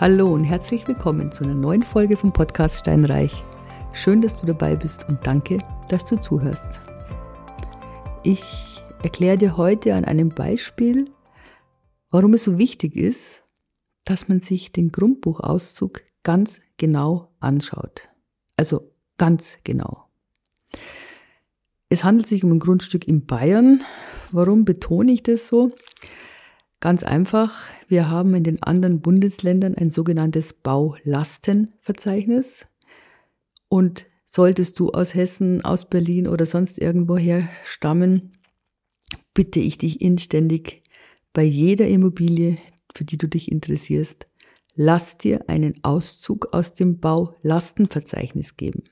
Hallo 0.00 0.34
und 0.34 0.42
herzlich 0.42 0.88
willkommen 0.88 1.30
zu 1.30 1.44
einer 1.44 1.54
neuen 1.54 1.84
Folge 1.84 2.16
vom 2.16 2.32
Podcast 2.32 2.80
Steinreich. 2.80 3.44
Schön, 3.92 4.20
dass 4.20 4.36
du 4.36 4.44
dabei 4.44 4.74
bist 4.74 5.08
und 5.08 5.24
danke, 5.24 5.58
dass 5.88 6.04
du 6.04 6.16
zuhörst. 6.16 6.80
Ich 8.24 8.82
erkläre 9.04 9.38
dir 9.38 9.56
heute 9.56 9.94
an 9.94 10.04
einem 10.04 10.30
Beispiel, 10.30 11.12
warum 12.10 12.34
es 12.34 12.42
so 12.42 12.58
wichtig 12.58 12.96
ist, 12.96 13.44
dass 14.04 14.26
man 14.26 14.40
sich 14.40 14.72
den 14.72 14.90
Grundbuchauszug 14.90 16.02
ganz 16.24 16.60
genau 16.76 17.32
anschaut. 17.38 18.08
Also 18.56 18.90
ganz 19.16 19.58
genau. 19.62 20.08
Es 21.88 22.02
handelt 22.02 22.26
sich 22.26 22.42
um 22.42 22.50
ein 22.50 22.58
Grundstück 22.58 23.06
in 23.06 23.26
Bayern. 23.26 23.84
Warum 24.32 24.64
betone 24.64 25.12
ich 25.12 25.22
das 25.22 25.46
so? 25.46 25.70
Ganz 26.84 27.02
einfach, 27.02 27.50
wir 27.88 28.08
haben 28.10 28.34
in 28.34 28.44
den 28.44 28.62
anderen 28.62 29.00
Bundesländern 29.00 29.74
ein 29.74 29.88
sogenanntes 29.88 30.52
Baulastenverzeichnis. 30.52 32.66
Und 33.68 34.04
solltest 34.26 34.78
du 34.78 34.90
aus 34.90 35.14
Hessen, 35.14 35.64
aus 35.64 35.88
Berlin 35.88 36.28
oder 36.28 36.44
sonst 36.44 36.78
irgendwoher 36.78 37.48
stammen, 37.64 38.36
bitte 39.32 39.60
ich 39.60 39.78
dich 39.78 40.02
inständig 40.02 40.82
bei 41.32 41.42
jeder 41.42 41.88
Immobilie, 41.88 42.58
für 42.94 43.04
die 43.04 43.16
du 43.16 43.28
dich 43.28 43.50
interessierst, 43.50 44.26
lass 44.74 45.16
dir 45.16 45.48
einen 45.48 45.82
Auszug 45.84 46.48
aus 46.52 46.74
dem 46.74 47.00
Baulastenverzeichnis 47.00 48.58
geben. 48.58 48.82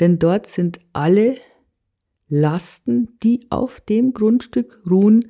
Denn 0.00 0.18
dort 0.18 0.48
sind 0.48 0.80
alle 0.92 1.38
Lasten, 2.28 3.16
die 3.22 3.46
auf 3.48 3.80
dem 3.80 4.12
Grundstück 4.12 4.82
ruhen, 4.86 5.24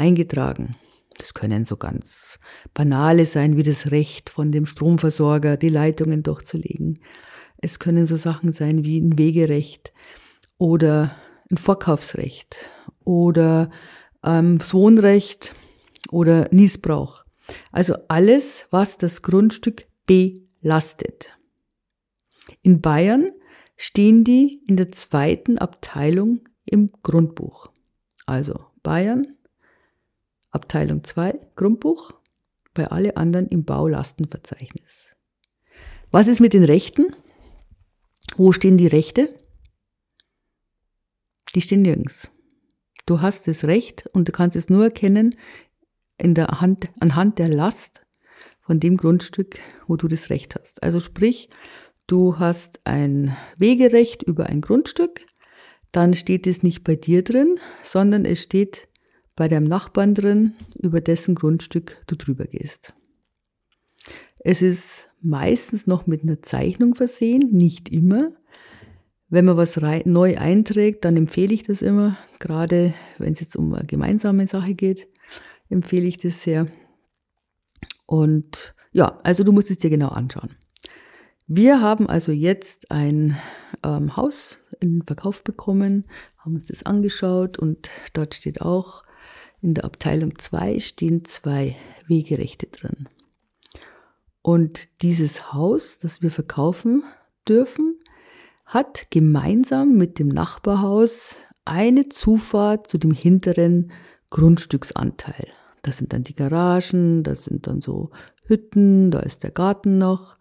eingetragen. 0.00 0.76
Das 1.18 1.34
können 1.34 1.64
so 1.64 1.76
ganz 1.76 2.38
banale 2.72 3.26
sein, 3.26 3.56
wie 3.56 3.62
das 3.62 3.90
Recht 3.90 4.30
von 4.30 4.50
dem 4.50 4.64
Stromversorger, 4.64 5.58
die 5.58 5.68
Leitungen 5.68 6.22
durchzulegen. 6.22 6.98
Es 7.58 7.78
können 7.78 8.06
so 8.06 8.16
Sachen 8.16 8.52
sein 8.52 8.84
wie 8.84 8.98
ein 8.98 9.18
Wegerecht 9.18 9.92
oder 10.56 11.14
ein 11.50 11.58
Vorkaufsrecht 11.58 12.56
oder 13.04 13.70
ähm, 14.24 14.58
das 14.58 14.72
Wohnrecht 14.72 15.52
oder 16.10 16.48
Niesbrauch. 16.50 17.24
Also 17.70 17.96
alles, 18.08 18.66
was 18.70 18.96
das 18.96 19.20
Grundstück 19.20 19.86
belastet. 20.06 21.36
In 22.62 22.80
Bayern 22.80 23.30
stehen 23.76 24.24
die 24.24 24.62
in 24.66 24.76
der 24.76 24.90
zweiten 24.92 25.58
Abteilung 25.58 26.40
im 26.64 26.92
Grundbuch. 27.02 27.70
Also 28.26 28.60
Bayern, 28.82 29.26
Abteilung 30.50 31.04
2, 31.04 31.38
Grundbuch, 31.54 32.12
bei 32.74 32.90
alle 32.90 33.16
anderen 33.16 33.48
im 33.48 33.64
Baulastenverzeichnis. 33.64 35.14
Was 36.10 36.26
ist 36.26 36.40
mit 36.40 36.52
den 36.52 36.64
Rechten? 36.64 37.14
Wo 38.36 38.52
stehen 38.52 38.78
die 38.78 38.86
Rechte? 38.86 39.32
Die 41.54 41.60
stehen 41.60 41.82
nirgends. 41.82 42.30
Du 43.06 43.20
hast 43.20 43.48
das 43.48 43.64
Recht 43.64 44.08
und 44.12 44.28
du 44.28 44.32
kannst 44.32 44.56
es 44.56 44.70
nur 44.70 44.84
erkennen 44.84 45.36
in 46.18 46.34
der 46.34 46.60
Hand, 46.60 46.88
anhand 47.00 47.38
der 47.38 47.48
Last 47.48 48.06
von 48.60 48.78
dem 48.78 48.96
Grundstück, 48.96 49.58
wo 49.86 49.96
du 49.96 50.06
das 50.06 50.30
Recht 50.30 50.54
hast. 50.54 50.82
Also 50.82 51.00
sprich, 51.00 51.48
du 52.06 52.38
hast 52.38 52.80
ein 52.84 53.36
Wegerecht 53.56 54.22
über 54.22 54.46
ein 54.46 54.60
Grundstück, 54.60 55.26
dann 55.92 56.14
steht 56.14 56.46
es 56.46 56.62
nicht 56.62 56.84
bei 56.84 56.94
dir 56.94 57.24
drin, 57.24 57.58
sondern 57.82 58.24
es 58.24 58.42
steht 58.42 58.88
bei 59.36 59.48
deinem 59.48 59.68
Nachbarn 59.68 60.14
drin, 60.14 60.54
über 60.74 61.00
dessen 61.00 61.34
Grundstück 61.34 62.02
du 62.06 62.16
drüber 62.16 62.44
gehst. 62.44 62.92
Es 64.40 64.62
ist 64.62 65.08
meistens 65.20 65.86
noch 65.86 66.06
mit 66.06 66.22
einer 66.22 66.42
Zeichnung 66.42 66.94
versehen, 66.94 67.50
nicht 67.50 67.88
immer. 67.90 68.32
Wenn 69.28 69.44
man 69.44 69.56
was 69.56 69.78
neu 70.04 70.36
einträgt, 70.38 71.04
dann 71.04 71.16
empfehle 71.16 71.54
ich 71.54 71.62
das 71.62 71.82
immer, 71.82 72.16
gerade 72.38 72.94
wenn 73.18 73.32
es 73.32 73.40
jetzt 73.40 73.54
um 73.54 73.72
eine 73.74 73.86
gemeinsame 73.86 74.46
Sache 74.46 74.74
geht, 74.74 75.06
empfehle 75.68 76.06
ich 76.06 76.16
das 76.16 76.42
sehr. 76.42 76.66
Und 78.06 78.74
ja, 78.92 79.20
also 79.22 79.44
du 79.44 79.52
musst 79.52 79.70
es 79.70 79.78
dir 79.78 79.90
genau 79.90 80.08
anschauen. 80.08 80.56
Wir 81.46 81.80
haben 81.80 82.08
also 82.08 82.32
jetzt 82.32 82.90
ein 82.90 83.36
ähm, 83.84 84.16
Haus 84.16 84.58
in 84.80 84.98
den 84.98 85.02
Verkauf 85.02 85.44
bekommen, 85.44 86.06
haben 86.38 86.54
uns 86.54 86.66
das 86.66 86.84
angeschaut 86.84 87.58
und 87.58 87.90
dort 88.12 88.34
steht 88.34 88.62
auch 88.62 89.04
in 89.62 89.74
der 89.74 89.84
Abteilung 89.84 90.38
2 90.38 90.80
stehen 90.80 91.24
zwei 91.24 91.76
Wegerechte 92.06 92.66
drin. 92.66 93.08
Und 94.42 95.02
dieses 95.02 95.52
Haus, 95.52 95.98
das 95.98 96.22
wir 96.22 96.30
verkaufen 96.30 97.04
dürfen, 97.46 97.98
hat 98.64 99.10
gemeinsam 99.10 99.96
mit 99.96 100.18
dem 100.18 100.28
Nachbarhaus 100.28 101.36
eine 101.64 102.08
Zufahrt 102.08 102.88
zu 102.88 102.98
dem 102.98 103.10
hinteren 103.10 103.92
Grundstücksanteil. 104.30 105.48
Das 105.82 105.98
sind 105.98 106.12
dann 106.12 106.24
die 106.24 106.34
Garagen, 106.34 107.22
das 107.22 107.44
sind 107.44 107.66
dann 107.66 107.80
so 107.80 108.10
Hütten, 108.44 109.10
da 109.10 109.20
ist 109.20 109.42
der 109.42 109.50
Garten 109.50 109.98
noch. 109.98 110.36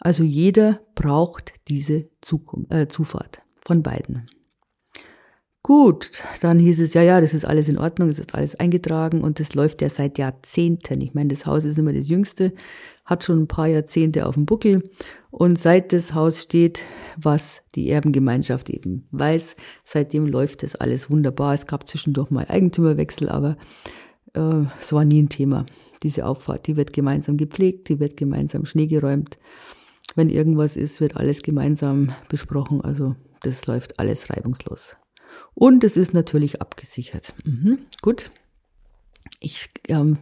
Also 0.00 0.22
jeder 0.22 0.80
braucht 0.94 1.54
diese 1.68 2.08
Zukunft, 2.20 2.72
äh, 2.72 2.88
Zufahrt 2.88 3.42
von 3.64 3.82
beiden. 3.82 4.28
Gut, 5.66 6.22
dann 6.42 6.58
hieß 6.58 6.82
es, 6.82 6.92
ja, 6.92 7.00
ja, 7.00 7.22
das 7.22 7.32
ist 7.32 7.46
alles 7.46 7.70
in 7.70 7.78
Ordnung, 7.78 8.08
das 8.08 8.18
ist 8.18 8.34
alles 8.34 8.54
eingetragen 8.54 9.22
und 9.22 9.40
das 9.40 9.54
läuft 9.54 9.80
ja 9.80 9.88
seit 9.88 10.18
Jahrzehnten. 10.18 11.00
Ich 11.00 11.14
meine, 11.14 11.28
das 11.28 11.46
Haus 11.46 11.64
ist 11.64 11.78
immer 11.78 11.94
das 11.94 12.06
jüngste, 12.06 12.52
hat 13.06 13.24
schon 13.24 13.38
ein 13.38 13.48
paar 13.48 13.66
Jahrzehnte 13.66 14.26
auf 14.26 14.34
dem 14.34 14.44
Buckel 14.44 14.82
und 15.30 15.58
seit 15.58 15.94
das 15.94 16.12
Haus 16.12 16.42
steht, 16.42 16.82
was 17.16 17.62
die 17.76 17.88
Erbengemeinschaft 17.88 18.68
eben 18.68 19.08
weiß, 19.12 19.56
seitdem 19.86 20.26
läuft 20.26 20.64
das 20.64 20.76
alles 20.76 21.10
wunderbar. 21.10 21.54
Es 21.54 21.66
gab 21.66 21.88
zwischendurch 21.88 22.30
mal 22.30 22.44
Eigentümerwechsel, 22.46 23.30
aber 23.30 23.56
äh, 24.34 24.66
es 24.78 24.92
war 24.92 25.06
nie 25.06 25.22
ein 25.22 25.30
Thema. 25.30 25.64
Diese 26.02 26.26
Auffahrt, 26.26 26.66
die 26.66 26.76
wird 26.76 26.92
gemeinsam 26.92 27.38
gepflegt, 27.38 27.88
die 27.88 28.00
wird 28.00 28.18
gemeinsam 28.18 28.66
Schnee 28.66 28.86
geräumt. 28.86 29.38
Wenn 30.14 30.28
irgendwas 30.28 30.76
ist, 30.76 31.00
wird 31.00 31.16
alles 31.16 31.42
gemeinsam 31.42 32.12
besprochen. 32.28 32.82
Also 32.82 33.16
das 33.40 33.66
läuft 33.66 33.98
alles 33.98 34.28
reibungslos. 34.28 34.98
Und 35.54 35.84
es 35.84 35.96
ist 35.96 36.14
natürlich 36.14 36.60
abgesichert. 36.60 37.34
Mhm, 37.44 37.78
gut. 38.02 38.30
Ich 39.40 39.70
ähm, 39.88 40.18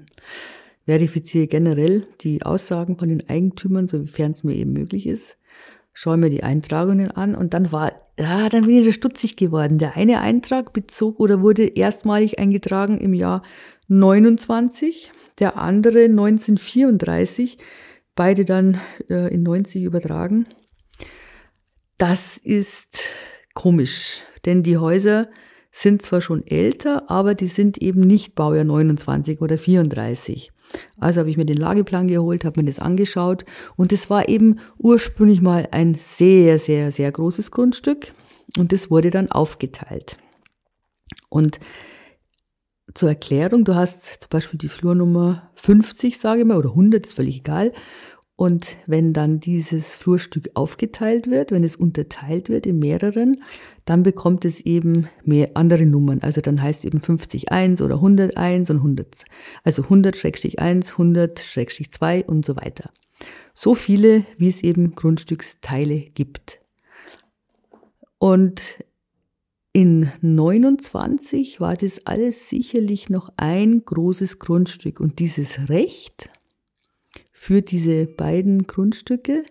verifiziere 0.87 1.47
generell 1.47 2.07
die 2.21 2.43
Aussagen 2.43 2.99
von 2.99 3.09
den 3.09 3.29
Eigentümern, 3.29 3.87
sofern 3.87 4.33
es 4.33 4.45
mir 4.45 4.55
eben 4.55 4.73
möglich 4.73 5.07
ist. 5.07 5.37
Schaue 5.95 6.17
mir 6.17 6.31
die 6.31 6.43
Eintragungen 6.43 7.11
an 7.11 7.35
und 7.35 7.55
dann 7.55 7.71
war, 7.71 7.93
ja, 8.19 8.49
dann 8.49 8.65
bin 8.65 8.77
ich 8.77 8.95
stutzig 8.95 9.37
geworden. 9.37 9.79
Der 9.79 9.97
eine 9.97 10.21
Eintrag 10.21 10.73
bezog 10.73 11.21
oder 11.21 11.43
wurde 11.43 11.65
erstmalig 11.65 12.39
eingetragen 12.39 12.99
im 12.99 13.15
Jahr 13.15 13.43
29, 13.89 15.13
der 15.39 15.59
andere 15.59 16.05
1934, 16.05 17.59
beide 18.15 18.45
dann 18.45 18.81
äh, 19.11 19.33
in 19.33 19.43
90 19.43 19.83
übertragen. 19.83 20.47
Das 21.99 22.39
ist 22.39 23.01
komisch. 23.55 24.21
Denn 24.45 24.63
die 24.63 24.79
Häuser 24.79 25.29
sind 25.71 26.03
zwar 26.03 26.21
schon 26.21 26.47
älter, 26.47 27.11
aber 27.11 27.35
die 27.35 27.47
sind 27.47 27.79
eben 27.79 28.01
nicht 28.01 28.35
Baujahr 28.35 28.65
29 28.65 29.41
oder 29.41 29.57
34. 29.57 30.53
Also 30.99 31.21
habe 31.21 31.31
ich 31.31 31.37
mir 31.37 31.45
den 31.45 31.57
Lageplan 31.57 32.09
geholt, 32.09 32.45
habe 32.45 32.61
mir 32.61 32.67
das 32.67 32.79
angeschaut 32.79 33.45
und 33.77 33.93
es 33.93 34.11
war 34.11 34.29
eben 34.29 34.59
ursprünglich 34.79 35.41
mal 35.41 35.69
ein 35.71 35.95
sehr, 35.95 36.59
sehr, 36.59 36.93
sehr 36.93 37.11
großes 37.11 37.51
Grundstück 37.51 38.13
und 38.57 38.73
es 38.73 38.91
wurde 38.91 39.11
dann 39.11 39.31
aufgeteilt. 39.31 40.19
Und 41.29 41.59
zur 42.95 43.09
Erklärung, 43.11 43.65
du 43.65 43.75
hast 43.75 44.07
zum 44.07 44.29
Beispiel 44.29 44.59
die 44.59 44.69
Flurnummer 44.69 45.51
50, 45.55 46.19
sage 46.19 46.41
ich 46.41 46.47
mal, 46.47 46.59
oder 46.59 46.71
100, 46.71 47.07
ist 47.07 47.15
völlig 47.15 47.39
egal. 47.39 47.73
Und 48.35 48.77
wenn 48.87 49.13
dann 49.13 49.41
dieses 49.41 49.95
Flurstück 49.95 50.51
aufgeteilt 50.55 51.31
wird, 51.31 51.53
wenn 51.53 51.65
es 51.65 51.77
unterteilt 51.77 52.49
wird 52.49 52.67
in 52.67 52.79
mehreren, 52.79 53.43
dann 53.85 54.03
bekommt 54.03 54.45
es 54.45 54.61
eben 54.61 55.09
mehr 55.23 55.51
andere 55.55 55.87
Nummern. 55.87 56.21
Also 56.23 56.41
dann 56.41 56.61
heißt 56.61 56.81
es 56.81 56.87
eben 56.87 56.99
50.1 56.99 57.83
oder 57.83 57.97
101 57.97 58.71
und 58.71 58.79
100. 58.79 59.25
Also 59.65 59.83
100-1, 59.83 60.95
100-2 60.95 62.25
und 62.25 62.45
so 62.45 62.57
weiter. 62.57 62.91
So 63.55 63.75
viele, 63.75 64.25
wie 64.39 64.49
es 64.49 64.63
eben 64.63 64.95
Grundstücksteile 64.95 66.01
gibt. 66.15 66.59
Und 68.19 68.83
in 69.73 70.11
29 70.21 71.61
war 71.61 71.77
das 71.77 72.07
alles 72.07 72.49
sicherlich 72.49 73.09
noch 73.09 73.33
ein 73.37 73.85
großes 73.85 74.39
Grundstück 74.39 75.01
und 75.01 75.19
dieses 75.19 75.69
Recht 75.69 76.31
für 77.43 77.61
diese 77.61 78.07
beiden 78.07 78.69
Grundstücke. 78.69 79.43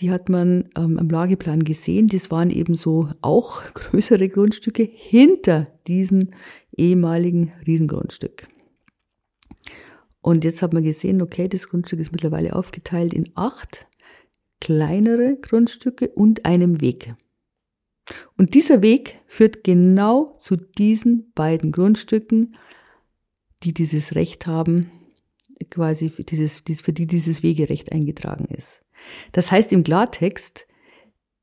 Die 0.00 0.10
hat 0.10 0.28
man 0.28 0.68
ähm, 0.76 0.98
am 0.98 1.08
Lageplan 1.08 1.62
gesehen. 1.62 2.08
Das 2.08 2.32
waren 2.32 2.50
eben 2.50 2.74
so 2.74 3.08
auch 3.20 3.62
größere 3.74 4.28
Grundstücke 4.28 4.82
hinter 4.82 5.68
diesem 5.86 6.30
ehemaligen 6.76 7.52
Riesengrundstück. 7.64 8.48
Und 10.20 10.42
jetzt 10.42 10.62
hat 10.62 10.72
man 10.72 10.82
gesehen, 10.82 11.22
okay, 11.22 11.46
das 11.46 11.68
Grundstück 11.68 12.00
ist 12.00 12.10
mittlerweile 12.10 12.56
aufgeteilt 12.56 13.14
in 13.14 13.30
acht 13.36 13.86
kleinere 14.60 15.36
Grundstücke 15.36 16.08
und 16.08 16.44
einem 16.44 16.80
Weg. 16.80 17.14
Und 18.36 18.54
dieser 18.54 18.82
Weg 18.82 19.20
führt 19.28 19.62
genau 19.62 20.34
zu 20.40 20.56
diesen 20.56 21.30
beiden 21.34 21.70
Grundstücken, 21.70 22.56
die 23.62 23.72
dieses 23.72 24.16
Recht 24.16 24.48
haben, 24.48 24.90
quasi 25.70 26.10
für, 26.10 26.24
dieses, 26.24 26.60
für 26.60 26.92
die 26.92 27.06
dieses 27.06 27.42
Wegerecht 27.42 27.92
eingetragen 27.92 28.46
ist. 28.46 28.82
Das 29.32 29.50
heißt 29.50 29.72
im 29.72 29.84
Klartext, 29.84 30.66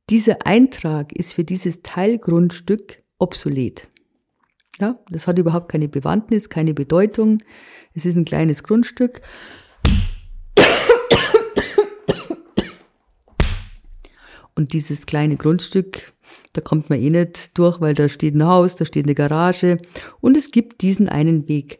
dieser 0.09 0.45
Eintrag 0.45 1.13
ist 1.13 1.33
für 1.33 1.43
dieses 1.43 1.81
Teilgrundstück 1.81 3.03
obsolet. 3.19 3.89
Ja, 4.79 4.99
das 5.09 5.27
hat 5.27 5.37
überhaupt 5.37 5.69
keine 5.71 5.87
Bewandtnis, 5.87 6.49
keine 6.49 6.73
Bedeutung. 6.73 7.41
Es 7.93 8.05
ist 8.05 8.15
ein 8.15 8.25
kleines 8.25 8.63
Grundstück. 8.63 9.21
Und 14.55 14.73
dieses 14.73 15.05
kleine 15.05 15.35
Grundstück, 15.35 16.13
da 16.53 16.61
kommt 16.61 16.89
man 16.89 16.99
eh 16.99 17.09
nicht 17.09 17.57
durch, 17.57 17.81
weil 17.81 17.95
da 17.95 18.07
steht 18.07 18.35
ein 18.35 18.45
Haus, 18.45 18.75
da 18.75 18.85
steht 18.85 19.05
eine 19.05 19.15
Garage 19.15 19.79
und 20.21 20.37
es 20.37 20.51
gibt 20.51 20.81
diesen 20.81 21.09
einen 21.09 21.47
Weg. 21.47 21.79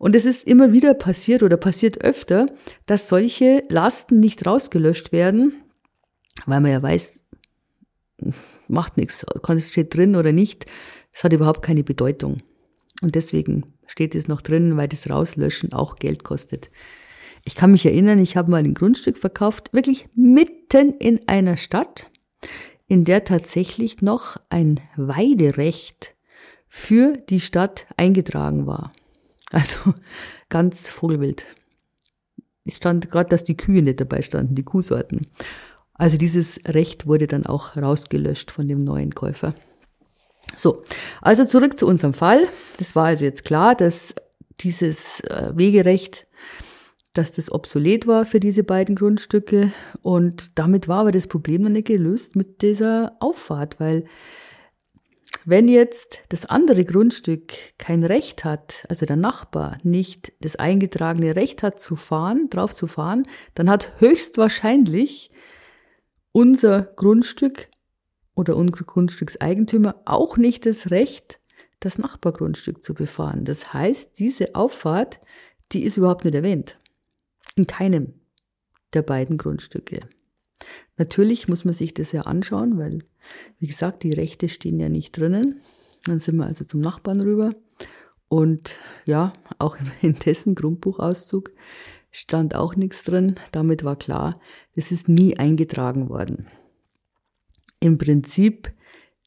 Und 0.00 0.16
es 0.16 0.24
ist 0.24 0.46
immer 0.46 0.72
wieder 0.72 0.94
passiert 0.94 1.42
oder 1.42 1.58
passiert 1.58 2.02
öfter, 2.02 2.46
dass 2.86 3.10
solche 3.10 3.62
Lasten 3.68 4.18
nicht 4.18 4.46
rausgelöscht 4.46 5.12
werden, 5.12 5.52
weil 6.46 6.62
man 6.62 6.70
ja 6.70 6.82
weiß, 6.82 7.22
macht 8.66 8.96
nichts, 8.96 9.26
steht 9.58 9.94
drin 9.94 10.16
oder 10.16 10.32
nicht, 10.32 10.64
es 11.12 11.22
hat 11.22 11.34
überhaupt 11.34 11.60
keine 11.60 11.84
Bedeutung. 11.84 12.38
Und 13.02 13.14
deswegen 13.14 13.74
steht 13.86 14.14
es 14.14 14.26
noch 14.26 14.40
drin, 14.40 14.78
weil 14.78 14.88
das 14.88 15.10
Rauslöschen 15.10 15.74
auch 15.74 15.96
Geld 15.96 16.24
kostet. 16.24 16.70
Ich 17.44 17.54
kann 17.54 17.70
mich 17.70 17.84
erinnern, 17.84 18.20
ich 18.20 18.38
habe 18.38 18.50
mal 18.50 18.64
ein 18.64 18.72
Grundstück 18.72 19.18
verkauft, 19.18 19.74
wirklich 19.74 20.08
mitten 20.16 20.94
in 20.94 21.28
einer 21.28 21.58
Stadt, 21.58 22.10
in 22.86 23.04
der 23.04 23.24
tatsächlich 23.24 24.00
noch 24.00 24.38
ein 24.48 24.80
Weiderecht 24.96 26.14
für 26.68 27.12
die 27.28 27.40
Stadt 27.40 27.84
eingetragen 27.98 28.66
war. 28.66 28.92
Also 29.50 29.94
ganz 30.48 30.88
Vogelwild. 30.88 31.44
Es 32.64 32.76
stand 32.76 33.10
gerade, 33.10 33.28
dass 33.28 33.44
die 33.44 33.56
Kühe 33.56 33.82
nicht 33.82 34.00
dabei 34.00 34.22
standen, 34.22 34.54
die 34.54 34.62
Kuhsorten. 34.62 35.26
Also 35.94 36.16
dieses 36.16 36.60
Recht 36.66 37.06
wurde 37.06 37.26
dann 37.26 37.44
auch 37.46 37.76
rausgelöscht 37.76 38.50
von 38.50 38.68
dem 38.68 38.84
neuen 38.84 39.14
Käufer. 39.14 39.54
So, 40.56 40.82
also 41.20 41.44
zurück 41.44 41.78
zu 41.78 41.86
unserem 41.86 42.14
Fall. 42.14 42.48
Das 42.78 42.96
war 42.96 43.06
also 43.06 43.24
jetzt 43.24 43.44
klar, 43.44 43.74
dass 43.74 44.14
dieses 44.60 45.20
äh, 45.20 45.52
Wegerecht, 45.54 46.26
dass 47.12 47.32
das 47.32 47.50
obsolet 47.50 48.06
war 48.06 48.24
für 48.24 48.40
diese 48.40 48.64
beiden 48.64 48.94
Grundstücke. 48.94 49.72
Und 50.02 50.58
damit 50.58 50.88
war 50.88 51.00
aber 51.00 51.12
das 51.12 51.26
Problem 51.26 51.62
noch 51.62 51.70
nicht 51.70 51.88
gelöst 51.88 52.36
mit 52.36 52.62
dieser 52.62 53.16
Auffahrt, 53.20 53.80
weil 53.80 54.04
wenn 55.44 55.68
jetzt 55.68 56.20
das 56.28 56.46
andere 56.46 56.84
Grundstück 56.84 57.52
kein 57.78 58.04
Recht 58.04 58.44
hat, 58.44 58.84
also 58.88 59.06
der 59.06 59.16
Nachbar 59.16 59.78
nicht 59.82 60.32
das 60.40 60.56
eingetragene 60.56 61.36
Recht 61.36 61.62
hat 61.62 61.80
zu 61.80 61.96
fahren, 61.96 62.48
drauf 62.50 62.74
zu 62.74 62.86
fahren, 62.86 63.26
dann 63.54 63.70
hat 63.70 63.92
höchstwahrscheinlich 64.00 65.30
unser 66.32 66.82
Grundstück 66.82 67.68
oder 68.34 68.56
unsere 68.56 68.84
Grundstückseigentümer 68.84 70.02
auch 70.04 70.36
nicht 70.36 70.66
das 70.66 70.90
Recht, 70.90 71.40
das 71.80 71.98
Nachbargrundstück 71.98 72.82
zu 72.82 72.94
befahren. 72.94 73.44
Das 73.44 73.72
heißt, 73.72 74.18
diese 74.18 74.54
Auffahrt, 74.54 75.20
die 75.72 75.84
ist 75.84 75.96
überhaupt 75.96 76.24
nicht 76.24 76.34
erwähnt. 76.34 76.78
In 77.56 77.66
keinem 77.66 78.14
der 78.92 79.02
beiden 79.02 79.38
Grundstücke. 79.38 80.00
Natürlich 81.00 81.48
muss 81.48 81.64
man 81.64 81.74
sich 81.74 81.94
das 81.94 82.12
ja 82.12 82.22
anschauen, 82.22 82.78
weil, 82.78 83.00
wie 83.58 83.66
gesagt, 83.66 84.04
die 84.04 84.12
Rechte 84.12 84.48
stehen 84.48 84.78
ja 84.78 84.88
nicht 84.88 85.16
drinnen. 85.16 85.60
Dann 86.04 86.20
sind 86.20 86.36
wir 86.36 86.46
also 86.46 86.64
zum 86.64 86.80
Nachbarn 86.80 87.20
rüber. 87.20 87.50
Und 88.28 88.78
ja, 89.06 89.32
auch 89.58 89.76
in 90.02 90.14
dessen 90.14 90.54
Grundbuchauszug 90.54 91.50
stand 92.12 92.54
auch 92.54 92.76
nichts 92.76 93.02
drin. 93.02 93.34
Damit 93.50 93.82
war 93.82 93.96
klar, 93.96 94.40
es 94.74 94.92
ist 94.92 95.08
nie 95.08 95.36
eingetragen 95.36 96.08
worden 96.08 96.46
im 97.80 97.98
Prinzip 97.98 98.72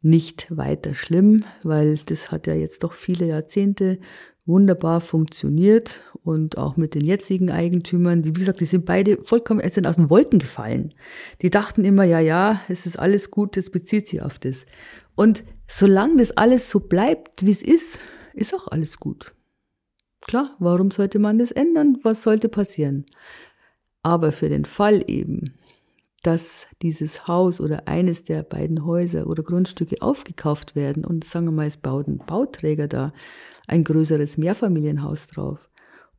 nicht 0.02 0.56
weiter 0.56 0.96
schlimm, 0.96 1.44
weil 1.64 1.98
das 2.06 2.31
hat 2.31 2.48
ja 2.48 2.54
jetzt 2.54 2.84
doch 2.84 2.94
viele 2.94 3.25
Jahrzehnte 3.25 4.00
wunderbar 4.45 5.01
funktioniert 5.01 6.01
und 6.24 6.57
auch 6.57 6.78
mit 6.78 6.95
den 6.95 7.06
jetzigen 7.06 7.51
Eigentümern, 7.51 8.22
die, 8.22 8.30
wie 8.36 8.40
gesagt, 8.40 8.60
die 8.60 8.66
sind 8.66 8.86
beide 8.86 9.18
vollkommen, 9.24 9.62
es 9.62 9.75
sind 9.75 9.88
aus 9.88 9.95
den 9.95 10.10
Wolken 10.10 10.40
gefallen. 10.40 10.94
Die 11.42 11.50
dachten 11.50 11.86
immer, 11.86 12.04
ja, 12.04 12.19
ja, 12.19 12.62
es 12.68 12.86
ist 12.86 12.98
alles 12.98 13.31
gut, 13.31 13.56
das 13.57 13.69
bezieht 13.69 14.07
sich 14.07 14.22
auf 14.22 14.40
das. 14.40 14.66
Und 15.16 15.44
solange 15.68 16.18
das 16.18 16.31
alles 16.31 16.69
so 16.69 16.80
bleibt, 16.80 17.45
wie 17.45 17.51
es 17.51 17.63
ist, 17.63 18.00
ist 18.34 18.54
auch 18.54 18.68
alles 18.68 19.00
gut. 19.00 19.34
Klar, 20.22 20.56
warum 20.60 20.92
sollte 20.92 21.19
man 21.19 21.38
das 21.38 21.51
ändern? 21.51 21.98
Was 22.04 22.24
sollte 22.24 22.50
passieren? 22.50 23.06
Aber 24.01 24.31
für 24.31 24.50
den 24.50 24.66
Fall 24.66 25.04
eben, 25.07 25.54
dass 26.24 26.68
dieses 26.81 27.28
Haus 27.28 27.60
oder 27.60 27.88
eines 27.88 28.24
der 28.24 28.44
beiden 28.44 28.86
Häuser 28.86 29.28
oder 29.28 29.44
Grundstücke 29.44 30.02
aufgekauft 30.02 30.75
werden 30.75 31.06
und 31.06 31.25
sagen 31.25 31.46
wir 31.48 31.52
mal, 31.52 31.68
es 31.68 31.78
baut 31.78 32.08
ein 32.08 32.18
Bauträger 32.18 32.88
da 32.88 33.14
ein 33.68 33.84
größeres 33.84 34.38
Mehrfamilienhaus 34.38 35.28
drauf. 35.28 35.70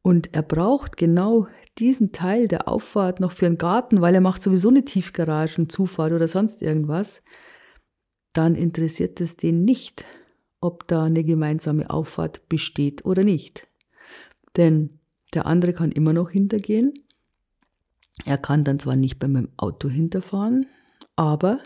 Und 0.03 0.35
er 0.35 0.43
braucht 0.43 0.99
genau 0.99 1.49
diesen 1.79 2.13
Teil 2.13 2.47
der 2.47 2.69
Auffahrt 2.69 3.21
noch 3.21 3.33
für 3.33 3.47
einen 3.47 3.57
Garten, 3.57 4.03
weil 4.03 4.15
er 4.15 4.21
macht 4.21 4.43
sowieso 4.43 4.69
eine 4.69 4.85
Tiefgaragen, 4.85 5.71
Zufahrt 5.71 6.13
oder 6.13 6.29
sonst 6.29 6.61
irgendwas, 6.61 7.23
dann 8.35 8.55
interessiert 8.55 9.21
es 9.23 9.39
den 9.39 9.65
nicht, 9.65 10.05
ob 10.61 10.87
da 10.87 11.05
eine 11.05 11.25
gemeinsame 11.25 11.89
Auffahrt 11.89 12.49
besteht 12.51 13.07
oder 13.07 13.25
nicht. 13.25 13.67
Denn 14.57 14.99
der 15.33 15.47
andere 15.47 15.73
kann 15.73 15.91
immer 15.91 16.13
noch 16.13 16.31
hintergehen 16.31 16.93
er 18.25 18.39
kann 18.39 18.65
dann 18.65 18.79
zwar 18.79 18.97
nicht 18.97 19.19
bei 19.19 19.29
meinem 19.29 19.51
Auto 19.57 19.89
hinterfahren, 19.89 20.67
aber 21.17 21.61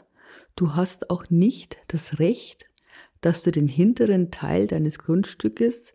du 0.57 0.75
hast 0.75 1.11
auch 1.11 1.29
nicht 1.31 1.77
das 1.89 2.19
Recht, 2.19 2.67
dass 3.21 3.43
du 3.43 3.51
den 3.51 3.69
hinteren 3.69 4.31
Teil 4.31 4.67
deines 4.67 4.99
Grundstückes 4.99 5.95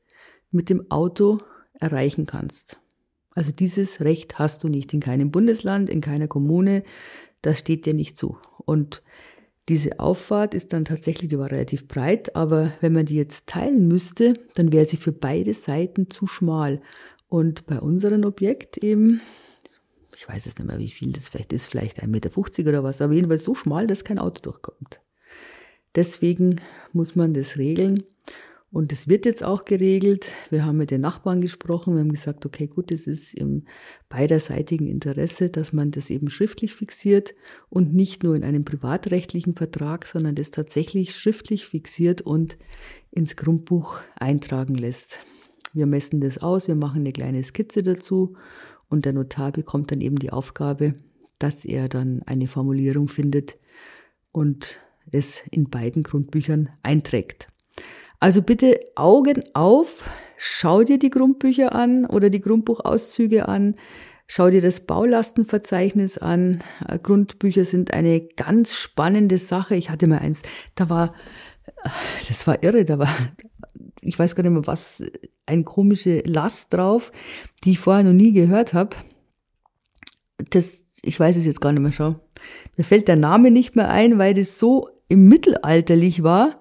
mit 0.51 0.69
dem 0.69 0.89
Auto 0.91 1.37
erreichen 1.79 2.25
kannst. 2.25 2.79
Also 3.35 3.51
dieses 3.51 4.01
Recht 4.01 4.37
hast 4.37 4.63
du 4.63 4.67
nicht 4.67 4.93
in 4.93 4.99
keinem 4.99 5.31
Bundesland, 5.31 5.89
in 5.89 6.01
keiner 6.01 6.27
Kommune, 6.27 6.83
das 7.41 7.59
steht 7.59 7.85
dir 7.85 7.93
nicht 7.93 8.17
zu. 8.17 8.37
Und 8.65 9.01
diese 9.69 9.99
Auffahrt 9.99 10.53
ist 10.53 10.73
dann 10.73 10.85
tatsächlich, 10.85 11.29
die 11.29 11.39
war 11.39 11.49
relativ 11.49 11.87
breit, 11.87 12.35
aber 12.35 12.73
wenn 12.81 12.93
man 12.93 13.05
die 13.05 13.15
jetzt 13.15 13.47
teilen 13.47 13.87
müsste, 13.87 14.33
dann 14.55 14.71
wäre 14.71 14.85
sie 14.85 14.97
für 14.97 15.13
beide 15.13 15.53
Seiten 15.53 16.09
zu 16.09 16.27
schmal. 16.27 16.81
Und 17.27 17.65
bei 17.65 17.79
unserem 17.79 18.25
Objekt 18.25 18.77
eben 18.77 19.21
ich 20.23 20.29
weiß 20.29 20.45
es 20.45 20.57
nicht 20.57 20.67
mehr, 20.67 20.79
wie 20.79 20.89
viel 20.89 21.11
das 21.11 21.27
vielleicht 21.27 21.51
ist, 21.51 21.65
vielleicht 21.65 22.01
1,50 22.01 22.07
Meter 22.07 22.69
oder 22.69 22.83
was, 22.85 23.01
aber 23.01 23.11
jedenfalls 23.11 23.43
so 23.43 23.55
schmal, 23.55 23.87
dass 23.87 24.05
kein 24.05 24.19
Auto 24.19 24.41
durchkommt. 24.41 25.01
Deswegen 25.95 26.61
muss 26.93 27.17
man 27.17 27.33
das 27.33 27.57
regeln. 27.57 28.03
Und 28.71 28.93
es 28.93 29.09
wird 29.09 29.25
jetzt 29.25 29.43
auch 29.43 29.65
geregelt. 29.65 30.31
Wir 30.49 30.65
haben 30.65 30.77
mit 30.77 30.91
den 30.91 31.01
Nachbarn 31.01 31.41
gesprochen. 31.41 31.93
Wir 31.93 31.99
haben 31.99 32.13
gesagt, 32.13 32.45
okay, 32.45 32.67
gut, 32.67 32.91
es 32.91 33.05
ist 33.05 33.33
im 33.33 33.65
beiderseitigen 34.07 34.87
Interesse, 34.87 35.49
dass 35.49 35.73
man 35.73 35.91
das 35.91 36.09
eben 36.09 36.29
schriftlich 36.29 36.73
fixiert 36.73 37.35
und 37.69 37.93
nicht 37.93 38.23
nur 38.23 38.33
in 38.33 38.45
einem 38.45 38.63
privatrechtlichen 38.63 39.55
Vertrag, 39.55 40.07
sondern 40.07 40.35
das 40.35 40.51
tatsächlich 40.51 41.17
schriftlich 41.17 41.65
fixiert 41.65 42.21
und 42.21 42.57
ins 43.11 43.35
Grundbuch 43.35 43.99
eintragen 44.15 44.75
lässt. 44.75 45.19
Wir 45.73 45.85
messen 45.85 46.21
das 46.21 46.37
aus, 46.37 46.67
wir 46.67 46.75
machen 46.75 47.01
eine 47.01 47.11
kleine 47.11 47.43
Skizze 47.43 47.83
dazu 47.83 48.35
und 48.93 49.05
der 49.05 49.13
Notar 49.13 49.51
bekommt 49.51 49.91
dann 49.91 50.01
eben 50.01 50.17
die 50.17 50.31
Aufgabe, 50.31 50.93
dass 51.39 51.65
er 51.65 51.89
dann 51.89 52.21
eine 52.27 52.47
Formulierung 52.47 53.07
findet 53.07 53.57
und 54.31 54.79
es 55.11 55.43
in 55.49 55.69
beiden 55.69 56.03
Grundbüchern 56.03 56.69
einträgt. 56.83 57.47
Also 58.19 58.43
bitte 58.43 58.79
Augen 58.95 59.43
auf, 59.55 60.07
schau 60.37 60.83
dir 60.83 60.99
die 60.99 61.09
Grundbücher 61.09 61.73
an 61.73 62.05
oder 62.05 62.29
die 62.29 62.39
Grundbuchauszüge 62.39 63.49
an, 63.49 63.75
schau 64.27 64.51
dir 64.51 64.61
das 64.61 64.81
Baulastenverzeichnis 64.81 66.19
an. 66.19 66.63
Grundbücher 67.01 67.65
sind 67.65 67.95
eine 67.95 68.21
ganz 68.21 68.75
spannende 68.75 69.39
Sache. 69.39 69.75
Ich 69.75 69.89
hatte 69.89 70.05
mal 70.05 70.19
eins, 70.19 70.43
da 70.75 70.91
war, 70.91 71.15
das 72.27 72.45
war 72.45 72.61
irre, 72.61 72.85
da 72.85 72.99
war, 72.99 73.09
ich 74.03 74.17
weiß 74.17 74.35
gar 74.35 74.43
nicht 74.43 74.51
mehr 74.51 74.67
was, 74.67 75.03
eine 75.45 75.63
komische 75.63 76.19
Last 76.25 76.73
drauf, 76.73 77.11
die 77.63 77.71
ich 77.71 77.79
vorher 77.79 78.03
noch 78.03 78.13
nie 78.13 78.33
gehört 78.33 78.73
habe. 78.73 78.95
Das, 80.49 80.83
ich 81.01 81.19
weiß 81.19 81.37
es 81.37 81.45
jetzt 81.45 81.61
gar 81.61 81.71
nicht 81.71 81.81
mehr 81.81 81.91
schon. 81.91 82.19
Mir 82.77 82.83
fällt 82.83 83.07
der 83.07 83.15
Name 83.15 83.51
nicht 83.51 83.75
mehr 83.75 83.89
ein, 83.89 84.17
weil 84.17 84.33
das 84.33 84.59
so 84.59 84.89
im 85.07 85.27
Mittelalterlich 85.27 86.23
war, 86.23 86.59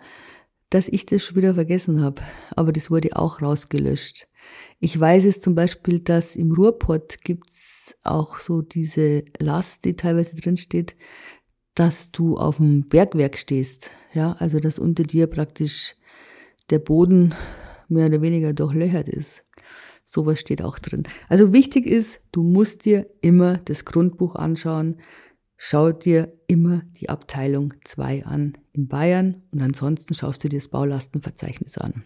dass 0.71 0.89
ich 0.89 1.07
das 1.07 1.23
schon 1.23 1.37
wieder 1.37 1.55
vergessen 1.55 2.01
habe. 2.01 2.23
Aber 2.57 2.73
das 2.73 2.91
wurde 2.91 3.17
auch 3.17 3.43
rausgelöscht. 3.43 4.29
Ich 4.81 4.99
weiß 4.99 5.25
es 5.27 5.41
zum 5.41 5.55
Beispiel, 5.55 6.01
dass 6.01 6.35
im 6.35 6.53
Ruhrpott 6.53 7.19
gibt's 7.23 7.97
auch 8.03 8.39
so 8.39 8.63
diese 8.63 9.25
Last, 9.39 9.85
die 9.85 9.95
teilweise 9.95 10.37
drin 10.37 10.57
steht, 10.57 10.97
dass 11.75 12.11
du 12.11 12.37
auf 12.37 12.57
dem 12.57 12.87
Bergwerk 12.87 13.39
stehst. 13.39 13.91
Ja, 14.13 14.33
also 14.39 14.59
dass 14.59 14.79
unter 14.79 15.05
dir 15.05 15.27
praktisch 15.27 15.95
der 16.71 16.78
Boden 16.78 17.35
mehr 17.88 18.07
oder 18.07 18.23
weniger 18.23 18.52
durchlöchert 18.52 19.09
ist. 19.09 19.45
Sowas 20.04 20.40
steht 20.40 20.62
auch 20.62 20.78
drin. 20.78 21.04
Also 21.28 21.52
wichtig 21.52 21.87
ist, 21.87 22.21
du 22.33 22.42
musst 22.42 22.85
dir 22.85 23.07
immer 23.21 23.59
das 23.59 23.85
Grundbuch 23.85 24.35
anschauen. 24.35 25.00
Schau 25.57 25.92
dir 25.92 26.33
immer 26.47 26.83
die 27.00 27.09
Abteilung 27.09 27.75
2 27.85 28.26
an 28.26 28.59
in 28.73 28.88
Bayern 28.88 29.42
und 29.52 29.62
ansonsten 29.62 30.14
schaust 30.14 30.42
du 30.45 30.49
dir 30.49 30.59
das 30.59 30.69
Baulastenverzeichnis 30.69 31.78
an. 31.78 32.04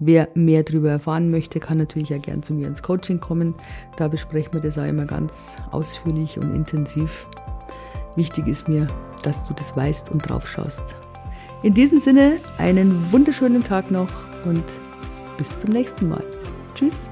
Wer 0.00 0.28
mehr 0.34 0.64
darüber 0.64 0.90
erfahren 0.90 1.30
möchte, 1.30 1.60
kann 1.60 1.78
natürlich 1.78 2.08
ja 2.08 2.18
gern 2.18 2.42
zu 2.42 2.52
mir 2.52 2.66
ins 2.66 2.82
Coaching 2.82 3.20
kommen. 3.20 3.54
Da 3.96 4.08
besprechen 4.08 4.54
wir 4.54 4.60
das 4.60 4.76
auch 4.76 4.84
immer 4.84 5.06
ganz 5.06 5.52
ausführlich 5.70 6.36
und 6.36 6.54
intensiv. 6.54 7.28
Wichtig 8.16 8.48
ist 8.48 8.68
mir, 8.68 8.86
dass 9.22 9.46
du 9.46 9.54
das 9.54 9.76
weißt 9.76 10.10
und 10.10 10.28
drauf 10.28 10.48
schaust. 10.48 10.96
In 11.64 11.72
diesem 11.72 11.98
Sinne 11.98 12.36
einen 12.58 13.10
wunderschönen 13.10 13.64
Tag 13.64 13.90
noch 13.90 14.10
und 14.44 14.62
bis 15.38 15.58
zum 15.58 15.70
nächsten 15.70 16.10
Mal. 16.10 16.22
Tschüss. 16.74 17.08